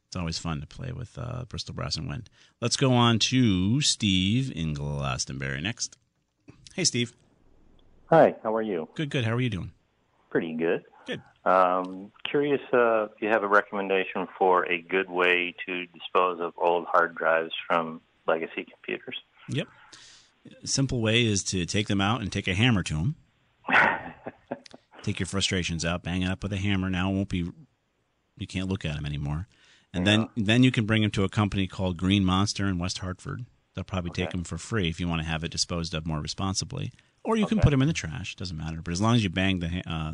[0.07, 2.29] it's always fun to play with uh, Bristol Brass and Wind.
[2.61, 5.97] Let's go on to Steve in Glastonbury next.
[6.75, 7.13] Hey, Steve.
[8.07, 8.89] Hi, how are you?
[8.95, 9.25] Good, good.
[9.25, 9.73] How are you doing?
[10.31, 10.85] Pretty good.
[11.07, 11.23] Good.
[11.45, 16.53] Um, curious uh, if you have a recommendation for a good way to dispose of
[16.59, 19.17] old hard drives from legacy computers.
[19.49, 19.69] Yep.
[20.65, 23.15] Simple way is to take them out and take a hammer to them.
[25.03, 26.91] take your frustrations out, bang it up with a hammer.
[26.91, 27.51] Now it won't be.
[28.39, 29.47] You can't look at them anymore.
[29.95, 32.99] And then then you can bring them to a company called Green Monster in West
[32.99, 33.47] Hartford.
[33.75, 36.21] They'll probably take them for free if you want to have it disposed of more
[36.21, 36.93] responsibly.
[37.25, 38.37] Or you can put them in the trash.
[38.37, 38.81] Doesn't matter.
[38.83, 40.13] But as long as you bang the uh,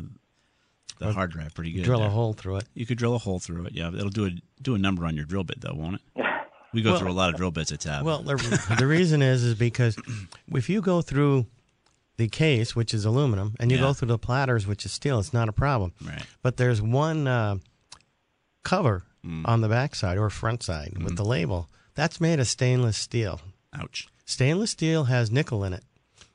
[0.99, 2.65] the hard drive pretty good, Drill a hole through it.
[2.73, 3.73] You could drill a hole through it.
[3.73, 4.31] Yeah, it'll do a
[4.61, 6.25] do a number on your drill bit though, won't it?
[6.73, 8.03] We go Well- through a lot of drill bits at Tab.
[8.03, 9.95] Well, the, the reason is is because
[10.51, 11.45] if you go through
[12.17, 13.83] the case, which is aluminum, and you Yeah.
[13.83, 15.93] go through the platters, which is steel, it's not a problem.
[16.03, 16.23] Right.
[16.41, 17.57] But there's one uh,
[18.63, 19.47] cover Mm.
[19.47, 23.39] on the backside or front side with the label that's made of stainless steel.
[23.73, 24.09] Ouch.
[24.25, 25.85] Stainless steel has nickel in it,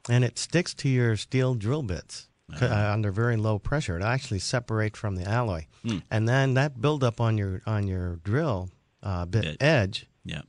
[0.09, 2.64] and it sticks to your steel drill bits Uh-huh.
[2.64, 3.99] uh, under very low pressure.
[3.99, 5.99] It actually separates from the alloy, Hmm.
[6.11, 8.71] and then that buildup on your on your drill
[9.03, 9.62] uh, bit Bit.
[9.62, 10.41] edge Yeah.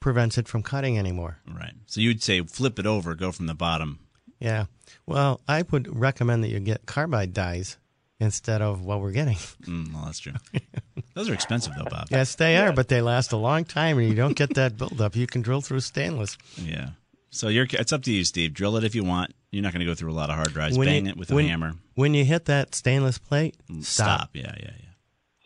[0.00, 1.36] prevents it from cutting anymore.
[1.46, 1.74] Right.
[1.86, 3.98] So you'd say flip it over, go from the bottom.
[4.40, 4.66] Yeah.
[5.06, 7.76] Well, I would recommend that you get carbide dies
[8.20, 9.36] instead of what we're getting.
[9.66, 10.32] Mm, well, that's true.
[11.14, 12.08] Those are expensive, though, Bob.
[12.10, 15.14] yes, they are, but they last a long time, and you don't get that buildup.
[15.16, 16.36] You can drill through stainless.
[16.56, 16.90] Yeah.
[17.30, 18.54] So you're, it's up to you, Steve.
[18.54, 19.32] Drill it if you want.
[19.50, 20.76] You're not going to go through a lot of hard drives.
[20.78, 21.74] When Bang you- it with when- a hammer.
[21.94, 24.30] When you hit that stainless plate, Stop.
[24.34, 24.84] Yeah, yeah, yeah.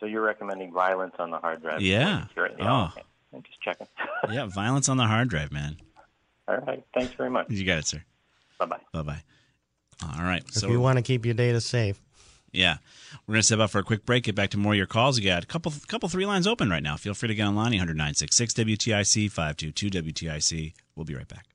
[0.01, 1.83] So you're recommending violence on the hard drive?
[1.83, 2.27] Yeah.
[2.35, 2.49] Sure.
[2.61, 2.85] Oh.
[2.93, 3.03] okay.
[3.35, 3.87] I'm just checking.
[3.99, 4.33] yeah.
[4.33, 4.47] Yeah.
[4.47, 5.77] Violence on the hard drive, man.
[6.47, 6.83] All right.
[6.95, 7.51] Thanks very much.
[7.51, 8.03] You got it, sir.
[8.59, 8.79] Bye bye.
[8.93, 9.23] Bye bye.
[10.03, 10.43] All right.
[10.49, 12.01] If So you want to keep your data safe.
[12.53, 12.79] Yeah.
[13.27, 14.87] We're going to step out for a quick break, get back to more of your
[14.87, 15.19] calls.
[15.19, 16.97] You got a couple couple three lines open right now.
[16.97, 20.73] Feel free to get online, 1096 WTIC 522 WTIC.
[20.97, 21.47] We'll be right back.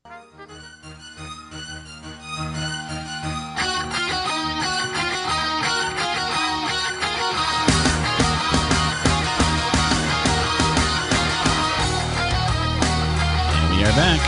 [13.56, 14.20] And we are back.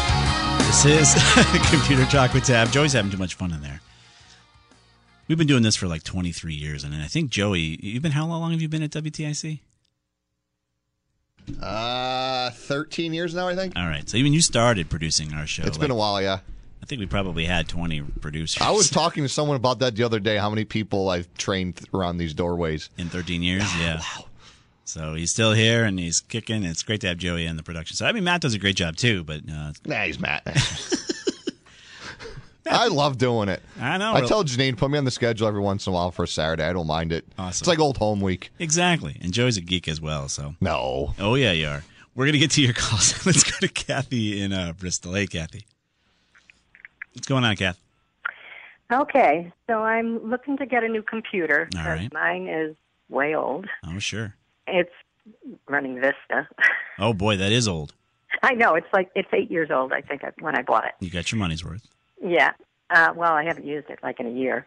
[0.65, 1.13] This is
[1.69, 2.71] Computer Talk with Tab.
[2.71, 3.81] Joey's having too much fun in there.
[5.27, 8.27] We've been doing this for like 23 years, and I think Joey, you've been how
[8.27, 9.59] long have you been at WTIC?
[11.61, 13.73] Uh, 13 years now, I think.
[13.75, 15.63] All right, so even you started producing our show.
[15.63, 16.39] It's been a while, yeah.
[16.81, 18.61] I think we probably had 20 producers.
[18.61, 20.37] I was talking to someone about that the other day.
[20.37, 22.89] How many people I've trained around these doorways?
[22.97, 23.63] in 13 years.
[23.79, 23.97] Yeah.
[23.97, 24.25] Wow.
[24.83, 26.63] So he's still here and he's kicking.
[26.63, 27.97] It's great to have Joey in the production.
[27.97, 29.23] So I mean, Matt does a great job too.
[29.23, 30.43] But uh, Nah, he's Matt.
[32.69, 33.61] I love doing it.
[33.79, 34.13] I know.
[34.13, 36.27] I tell Janine, put me on the schedule every once in a while for a
[36.27, 36.63] Saturday.
[36.63, 37.25] I don't mind it.
[37.37, 37.63] Awesome.
[37.63, 38.51] It's like old home week.
[38.59, 40.27] exactly, and Joey's a geek as well.
[40.29, 41.13] So No.
[41.19, 41.83] oh yeah, you are.
[42.15, 43.25] We're gonna get to your calls.
[43.25, 45.13] Let's go to Kathy in uh, Bristol.
[45.13, 45.65] Hey, Kathy.
[47.13, 47.79] What's going on, Kath?
[48.91, 51.69] Okay, so I'm looking to get a new computer.
[51.77, 52.11] All right.
[52.13, 52.75] Mine is
[53.09, 53.67] way old.
[53.87, 54.35] Oh, sure.
[54.67, 54.91] It's
[55.67, 56.47] running Vista.
[56.97, 57.93] Oh boy, that is old.
[58.41, 59.91] I know it's like it's eight years old.
[59.91, 60.91] I think when I bought it.
[61.01, 61.85] You got your money's worth.
[62.21, 62.51] Yeah.
[62.89, 64.65] Uh, well, I haven't used it like in a year.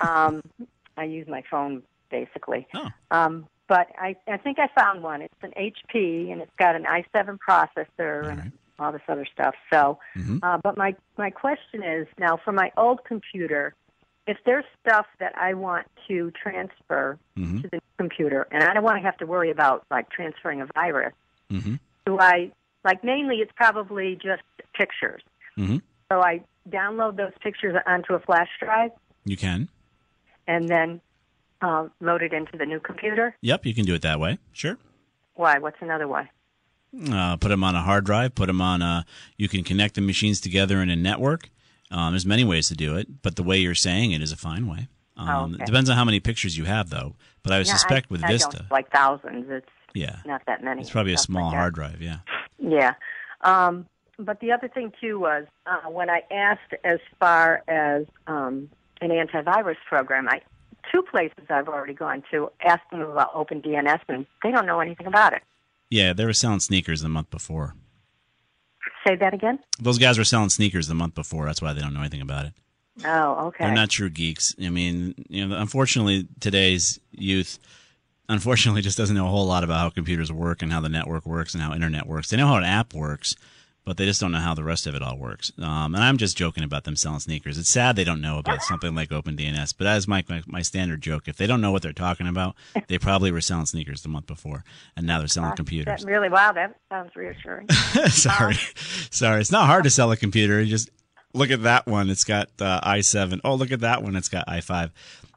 [0.00, 0.42] Um,
[0.96, 2.66] I use my phone basically.
[2.74, 2.88] Oh.
[3.10, 5.22] Um, but I, I think I found one.
[5.22, 8.52] It's an HP and it's got an i7 processor and right.
[8.78, 9.54] all this other stuff.
[9.70, 10.40] So, Mhm.
[10.42, 13.74] uh, but my my question is now for my old computer,
[14.26, 17.62] if there's stuff that I want to transfer Mhm.
[17.62, 20.66] to the computer, and I don't want to have to worry about like transferring a
[20.74, 21.14] virus,
[21.50, 21.74] Mm-hmm.
[22.06, 22.50] do I
[22.84, 24.42] like mainly it's probably just
[24.74, 25.22] pictures.
[25.56, 25.78] Mm-hmm.
[26.12, 28.90] So I download those pictures onto a flash drive
[29.24, 29.68] You can.
[30.46, 31.00] and then
[31.60, 33.36] uh, load it into the new computer.
[33.40, 34.38] Yep, you can do it that way.
[34.52, 34.76] Sure.
[35.34, 35.58] Why?
[35.58, 36.30] What's another way?
[37.10, 38.34] Uh, put them on a hard drive.
[38.34, 39.04] Put them on a.
[39.36, 41.50] You can connect the machines together in a network.
[41.90, 44.36] Um, there's many ways to do it, but the way you're saying it is a
[44.36, 44.88] fine way.
[45.16, 45.62] Um, Oh, okay.
[45.62, 47.16] It depends on how many pictures you have, though.
[47.42, 49.46] But I would Yeah, suspect I, with I Vista, like thousands.
[49.48, 50.82] It's yeah, not that many.
[50.82, 52.00] it's probably a small like hard drive.
[52.00, 52.18] Yeah.
[52.58, 52.94] Yeah.
[53.42, 53.86] Um,
[54.18, 59.10] but the other thing too was uh, when I asked as far as um, an
[59.10, 60.40] antivirus program, I
[60.92, 65.06] two places I've already gone to asked them about OpenDNS, and they don't know anything
[65.06, 65.42] about it.
[65.90, 67.74] Yeah, they were selling sneakers the month before.
[69.06, 69.58] Say that again.
[69.78, 71.46] Those guys were selling sneakers the month before.
[71.46, 72.52] That's why they don't know anything about it.
[73.04, 73.64] Oh, okay.
[73.64, 74.54] They're not true geeks.
[74.62, 77.58] I mean, you know, unfortunately, today's youth,
[78.28, 81.26] unfortunately, just doesn't know a whole lot about how computers work and how the network
[81.26, 82.30] works and how internet works.
[82.30, 83.34] They know how an app works,
[83.84, 85.52] but they just don't know how the rest of it all works.
[85.58, 87.58] Um, and I'm just joking about them selling sneakers.
[87.58, 91.02] It's sad they don't know about something like OpenDNS, but as my, my my standard
[91.02, 91.28] joke.
[91.28, 92.54] If they don't know what they're talking about,
[92.88, 94.64] they probably were selling sneakers the month before,
[94.96, 96.04] and now they're selling That computers.
[96.04, 96.52] really wow.
[96.52, 97.68] That sounds reassuring.
[98.08, 98.56] sorry,
[99.10, 99.40] sorry.
[99.40, 100.60] It's not hard to sell a computer.
[100.60, 100.90] You just
[101.34, 102.10] look at that one.
[102.10, 103.40] It's got uh, i7.
[103.44, 104.16] Oh, look at that one.
[104.16, 104.90] It's got i5.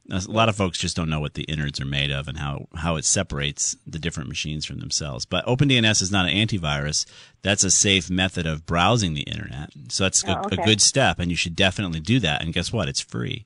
[0.09, 2.67] A lot of folks just don't know what the innards are made of and how,
[2.75, 5.25] how it separates the different machines from themselves.
[5.25, 7.05] But OpenDNS is not an antivirus.
[7.41, 9.71] That's a safe method of browsing the internet.
[9.89, 10.61] So that's a, Oh, okay.
[10.61, 12.41] a good step, and you should definitely do that.
[12.41, 12.87] And guess what?
[12.87, 13.45] It's free.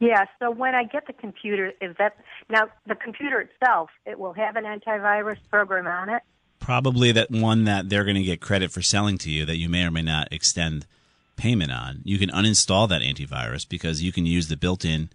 [0.00, 2.16] Yeah, so when I get the computer, is that
[2.50, 3.90] now the computer itself?
[4.04, 6.22] It will have an antivirus program on it.
[6.58, 9.68] Probably that one that they're going to get credit for selling to you that you
[9.68, 10.86] may or may not extend
[11.36, 12.00] payment on.
[12.04, 15.10] You can uninstall that antivirus because you can use the built-in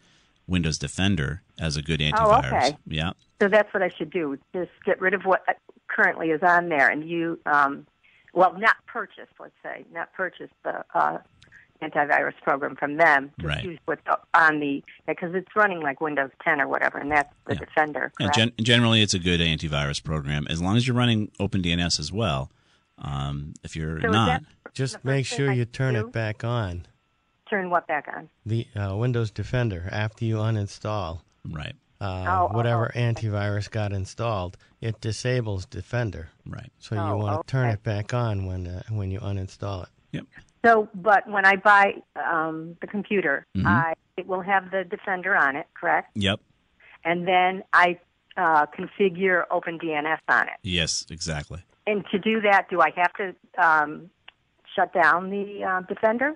[0.50, 2.52] Windows Defender as a good antivirus.
[2.52, 2.78] Oh, okay.
[2.88, 3.12] Yeah.
[3.42, 4.38] So that's what I should do.
[4.54, 5.44] Just get rid of what
[5.88, 7.86] currently is on there, and you, um,
[8.34, 9.28] well, not purchase.
[9.40, 11.20] Let's say not purchase the uh,
[11.82, 13.32] antivirus program from them.
[13.40, 13.64] Just Right.
[13.64, 14.02] use what's
[14.34, 17.60] on the because it's running like Windows 10 or whatever, and that's the Yeah.
[17.60, 18.12] Defender.
[18.20, 22.12] Yeah, gen- generally, it's a good antivirus program as long as you're running OpenDNS as
[22.12, 22.52] well.
[22.98, 26.02] Um, if you're So not, Just make sure I you turn do?
[26.02, 26.86] it back on.
[27.50, 28.30] Turn what back on?
[28.46, 33.00] The uh, Windows Defender after you uninstall right, uh, Oh, oh, whatever oh.
[33.00, 36.30] antivirus got installed, it disables Defender.
[36.46, 36.72] right.
[36.80, 39.90] So you Oh, want to turn it back on when uh, when you uninstall it.
[40.12, 40.26] Yep.
[40.66, 43.66] So, but when I buy um, the computer, Mhm.
[43.66, 46.10] I it will have the Defender on it, correct?
[46.16, 46.40] Yep.
[47.06, 47.98] And then I
[48.38, 50.56] uh, configure OpenDNS on it.
[50.62, 51.64] Yes, exactly.
[51.88, 54.10] And to do that, do I have to um,
[54.76, 56.36] shut down the uh, Defender?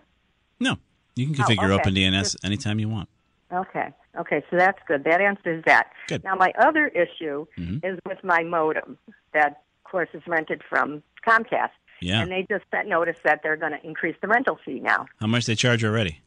[0.60, 0.78] No,
[1.16, 1.90] you can Oh, configure okay.
[1.90, 3.10] OpenDNS anytime you want.
[3.52, 3.90] Okay.
[4.18, 5.04] Okay, so that's good.
[5.06, 5.92] That answers that.
[6.08, 6.24] Good.
[6.24, 7.84] Now, my other issue Mhm.
[7.84, 8.98] is with my modem
[9.34, 11.70] that, of course, is rented from Comcast.
[12.00, 12.22] Yeah.
[12.22, 15.06] And they just sent notice that they're going to increase the rental fee now.
[15.20, 16.20] How much they charge already?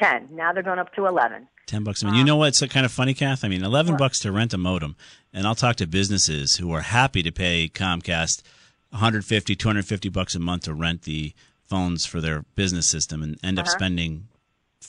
[0.00, 0.28] 10.
[0.32, 1.46] Now they're going up to 11.
[1.66, 2.18] Ten bucks a month.
[2.18, 3.42] You know what's kind of funny, Kath?
[3.44, 4.96] I mean, eleven bucks to rent a modem,
[5.32, 8.42] and I'll talk to businesses who are happy to pay Comcast
[8.90, 11.32] 150, 250 bucks a month to rent the
[11.64, 14.28] phones for their business system, and end up spending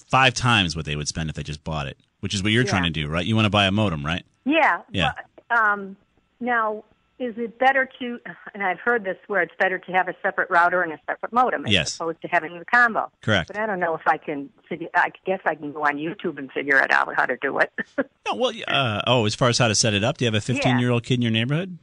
[0.10, 1.98] five times what they would spend if they just bought it.
[2.22, 3.26] Which is what you're trying to do, right?
[3.26, 4.24] You want to buy a modem, right?
[4.46, 4.82] Yeah.
[4.92, 5.12] Yeah.
[5.48, 5.96] But, um,
[6.40, 6.84] now,
[7.20, 8.20] is it better to,
[8.54, 11.32] and I've heard this where it's better to have a separate router and a separate
[11.32, 11.96] modem as Yes.
[11.96, 13.12] opposed to having the combo.
[13.22, 13.48] Correct.
[13.48, 14.50] But I don't know if I can
[14.96, 17.72] I guess I can go on YouTube and figure it out how to do it.
[18.28, 20.34] No, well, uh, oh, as far as how to set it up, do you have
[20.34, 21.78] a 15 year old kid in your neighborhood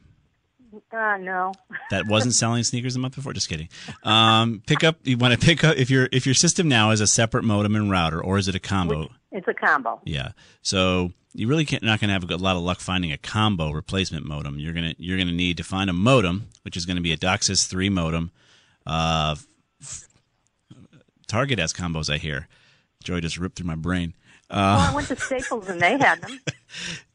[0.91, 1.53] uh, no.
[1.91, 3.33] that wasn't selling sneakers a month before?
[3.33, 3.69] Just kidding.
[4.03, 4.97] Um, pick up.
[5.03, 7.75] You want to pick up if your if your system now is a separate modem
[7.75, 9.09] and router, or is it a combo?
[9.31, 10.01] It's a combo.
[10.05, 10.31] Yeah.
[10.61, 13.17] So you really can't, not going to have a good- lot of luck finding a
[13.17, 14.59] combo replacement modem.
[14.59, 17.17] You're gonna you're gonna need to find a modem, which is going to be a
[17.17, 18.31] DOCSIS three modem.
[18.85, 19.35] Uh,
[19.81, 20.07] f-
[21.27, 22.47] Target has combos, I hear.
[23.03, 24.13] Joy just ripped through my brain.
[24.49, 26.39] well, I went to Staples and they had them.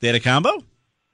[0.00, 0.62] They had a combo.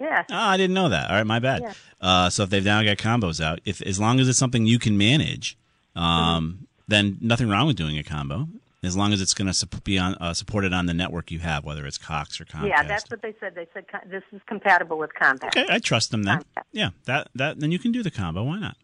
[0.01, 0.25] Yeah.
[0.31, 1.11] Oh, I didn't know that.
[1.11, 1.63] All right, my bad.
[1.63, 1.73] Yeah.
[2.01, 4.79] Uh, so if they've now got combos out, if as long as it's something you
[4.79, 5.57] can manage,
[5.97, 6.65] um, Mm-hmm.
[6.89, 8.49] then nothing wrong with doing a combo.
[8.83, 11.65] As long as it's going to be on uh, supported on the network you have,
[11.65, 12.69] whether it's Cox or Comcast.
[12.69, 13.55] Yeah, that's what they said.
[13.55, 15.57] They said this is compatible with Comcast.
[15.57, 15.65] okay.
[15.71, 16.41] I trust them then.
[16.41, 16.63] Comcast.
[16.73, 18.43] Yeah, that that then you can do the combo.
[18.45, 18.77] Why not?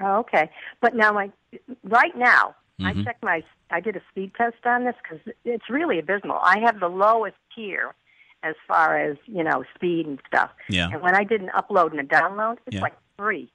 [0.00, 0.50] Oh, okay.
[0.80, 1.30] But now, my
[1.84, 2.98] right now, Mm-hmm.
[3.00, 3.44] I checked my.
[3.70, 6.40] I did a speed test on this because it's really abysmal.
[6.42, 7.94] I have the lowest tier
[8.44, 10.50] as far as you know speed and stuff.
[10.68, 10.90] Yeah.
[10.92, 12.82] And when I did an upload and a download, it's Yeah.
[12.82, 13.50] like three.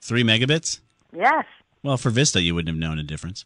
[0.00, 0.80] Three megabits.
[1.16, 1.44] Yes.
[1.84, 3.44] Well, for Vista, you wouldn't have known a difference.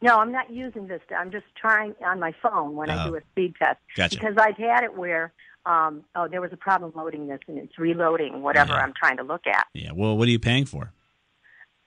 [0.00, 1.14] No, I'm not using Vista.
[1.14, 3.10] I'm just trying on my phone when I Oh.
[3.10, 3.78] do a speed test.
[3.96, 4.16] Gotcha.
[4.18, 5.32] Because I've had it where,
[5.64, 8.80] um, oh, there was a problem loading this and it's reloading whatever Yeah.
[8.82, 9.66] I'm trying to look at.
[9.74, 9.92] Yeah.
[9.92, 10.92] Well, what are you paying for?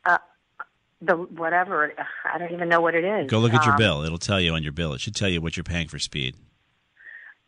[0.05, 0.17] Uh,
[1.01, 3.29] The whatever, I don't even know what it is.
[3.29, 4.01] Go look at your Um, bill.
[4.03, 4.93] It'll tell you on your bill.
[4.93, 6.35] It should tell you what you're paying for speed.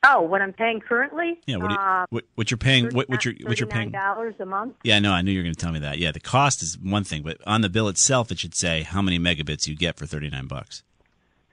[0.04, 1.40] Oh, what I'm paying currently?
[1.48, 1.58] Yeah.
[1.58, 2.90] What, you, Uh, what, what you're paying?
[2.92, 3.92] What, what you're what you're paying?
[3.92, 4.76] dollars a month.
[4.84, 5.98] Yeah, no, I knew you were going to tell me that.
[5.98, 9.02] Yeah, the cost is one thing, but on the bill itself, it should say how
[9.02, 10.84] many megabits you get for thirty nine bucks.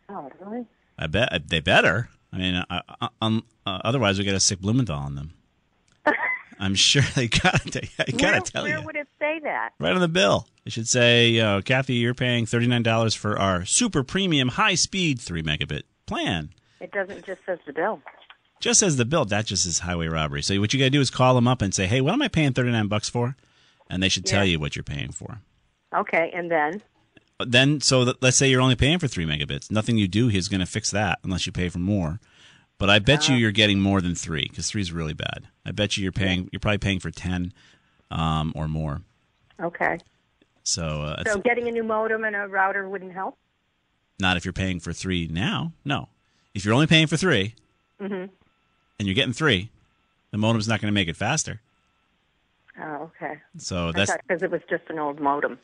[0.09, 0.67] Oh, really?
[0.99, 2.11] I bet uh, they better.
[2.33, 5.33] I mean, uh, uh, um, uh, otherwise we got a sick Blumenthal on them.
[6.59, 7.63] I'm sure they got.
[7.65, 9.71] They, I gotta where, tell where you, would it say that?
[9.81, 13.39] right on the bill, it should say, know, Kathy, you're paying thirty nine dollars for
[13.39, 16.51] our super premium high speed three megabit plan.
[16.81, 18.03] It doesn't just says the bill.
[18.65, 20.43] Just as the bill, that just is highway robbery.
[20.43, 22.23] So what you got to do is call them up and say, hey, what am
[22.23, 23.37] I paying thirty nine bucks for?
[23.91, 24.53] And they should tell Yeah.
[24.53, 25.43] you what you're paying for.
[25.95, 26.81] Okay, and then
[27.45, 29.71] then so that, let's say you're only paying for three megabits.
[29.71, 32.21] Nothing you do is going to fix that unless you pay for more.
[32.79, 35.49] But I bet you you're getting more than three because three is really bad.
[35.67, 36.49] I bet you you're paying.
[36.51, 37.53] You're probably paying for ten
[38.11, 39.03] um, or more.
[39.61, 39.99] okay.
[40.63, 43.37] So, uh, So getting a new modem and a router wouldn't help.
[44.19, 45.73] not if you're paying for three now.
[45.85, 46.09] No,
[46.55, 47.55] if you're only paying for 3
[48.01, 48.31] Mhm.
[48.99, 49.71] And you're getting three,
[50.31, 51.61] the modem's not going to make it faster.
[52.81, 53.39] Oh, okay.
[53.59, 55.59] So that's because it was just an old modem.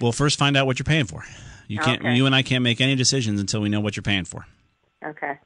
[0.00, 0.12] well.
[0.12, 1.24] First, find out what you're paying for.
[1.68, 2.00] You can't.
[2.02, 2.14] Okay.
[2.14, 4.46] You and I can't make any decisions until we know what you're paying for.
[5.04, 5.38] Okay.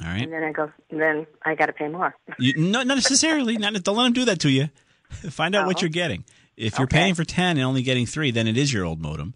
[0.00, 0.22] All right.
[0.22, 0.72] And then I go.
[0.90, 2.14] Then I got to pay more.
[2.38, 3.58] You, no, not necessarily.
[3.58, 4.68] Not, don't let them do that to you.
[5.30, 5.80] Find out what Oh.
[5.82, 6.24] you're getting.
[6.56, 6.96] If you're Okay.
[6.98, 9.34] paying for ten and only getting three, then it is your old modem.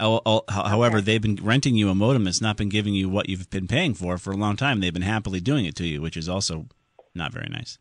[0.00, 3.08] Oh, oh, ho- However, they've been renting you a modem that's not been giving you
[3.08, 4.80] what you've been paying for for a long time.
[4.80, 6.66] They've been happily doing it to you, which is also
[7.14, 7.78] not very nice.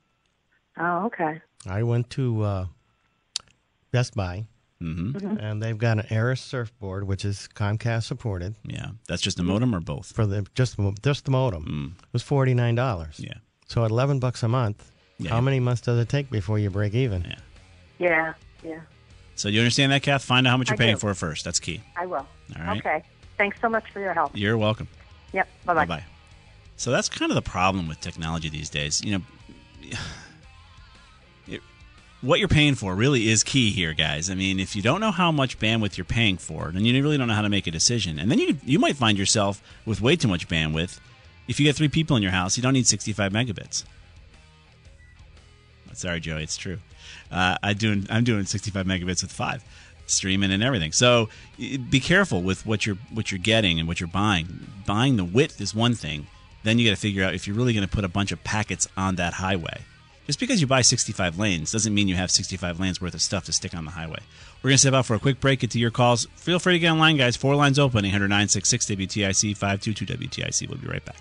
[0.78, 1.41] Oh, okay.
[1.68, 2.66] I went to uh,
[3.91, 4.45] Best Buy,
[4.80, 9.43] hmm and they've got an Arris surfboard, which is Comcast supported Yeah, that's just a
[9.43, 10.14] modem or both.
[10.14, 11.95] for the just the- just the modem.
[12.01, 13.20] It was forty nine dollars.
[13.20, 13.36] Yeah,
[13.68, 15.30] So at eleven bucks a month, Yeah.
[15.32, 17.22] how many months does it take before you break even?
[17.24, 17.36] Yeah.
[17.99, 18.34] Yeah.
[18.64, 18.80] Yeah.
[19.36, 20.24] So you understand that, Kath?
[20.24, 21.00] Find out how much you're I paying do.
[21.00, 21.44] for first.
[21.46, 21.82] That's key.
[21.98, 22.28] I will.
[22.56, 22.78] All right.
[22.78, 23.04] Okay.
[23.38, 24.32] Thanks so much for your help.
[24.36, 24.88] You're welcome.
[25.34, 25.48] Yep.
[25.66, 25.86] Bye bye.
[25.86, 26.06] Bye bye.
[26.78, 29.04] So that's kind of the problem with technology these days.
[29.04, 29.24] You know,
[31.48, 31.62] it,
[32.22, 34.30] what you're paying for really is key here, guys.
[34.30, 37.18] I mean, if you don't know how much bandwidth you're paying for, then you really
[37.18, 38.20] don't know how to make a decision.
[38.20, 41.00] And then you you might find yourself with way too much bandwidth.
[41.48, 43.84] If you get three people in your house, you don't need 65 megabits.
[45.98, 46.80] Sorry, Joey, it's true.
[47.32, 49.64] Uh, I doing I'm doing 65 megabits with five,
[50.06, 50.91] streaming and everything.
[50.91, 54.68] So be careful with what you're what you're getting and what you're buying.
[54.86, 56.28] Buying the width is one thing.
[56.64, 58.44] Then you got to figure out if you're really going to put a bunch of
[58.44, 59.82] packets on that highway.
[60.26, 63.44] Just because you buy 65 lanes doesn't mean you have 65 lanes worth of stuff
[63.46, 64.20] to stick on the highway.
[64.62, 66.28] We're going to step out for a quick break, get to your calls.
[66.36, 67.36] Feel free to get online, guys.
[67.36, 70.70] Four lines open 800 966 WTIC 522 WTIC.
[70.70, 71.18] We'll be right back.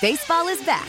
[0.00, 0.88] Baseball is back,